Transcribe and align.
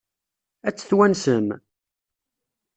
Ad 0.67 0.73
tt-twansem? 0.75 1.47